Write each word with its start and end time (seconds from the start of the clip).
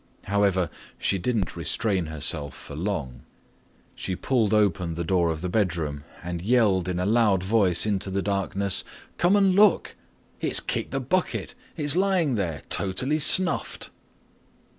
However, 0.23 0.71
she 0.97 1.19
didn't 1.19 1.55
restrain 1.55 2.07
herself 2.07 2.55
for 2.55 2.75
long. 2.75 3.21
She 3.93 4.15
pulled 4.15 4.51
open 4.51 4.95
the 4.95 5.03
door 5.03 5.29
of 5.29 5.41
the 5.41 5.47
bedroom 5.47 6.05
and 6.23 6.41
yelled 6.41 6.89
in 6.89 6.97
a 6.99 7.05
loud 7.05 7.43
voice 7.43 7.85
into 7.85 8.09
the 8.09 8.23
darkness, 8.23 8.83
"Come 9.19 9.35
and 9.35 9.53
look. 9.53 9.95
It's 10.39 10.59
kicked 10.59 10.89
the 10.89 10.99
bucket. 10.99 11.53
It's 11.77 11.95
lying 11.95 12.33
there, 12.33 12.63
totally 12.67 13.19
snuffed!" 13.19 13.91